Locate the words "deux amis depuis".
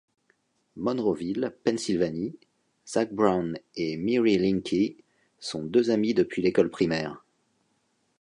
5.63-6.41